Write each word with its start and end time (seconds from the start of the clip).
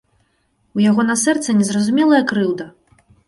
У 0.77 0.81
яго 0.89 1.05
на 1.09 1.17
сэрцы 1.25 1.55
незразумелая 1.59 2.23
крыўда. 2.31 2.69